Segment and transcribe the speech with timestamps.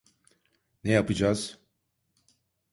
[0.83, 1.57] Ne yapıcaz?